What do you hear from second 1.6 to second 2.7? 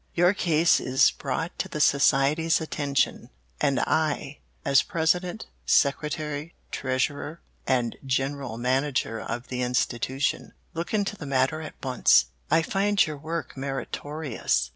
the society's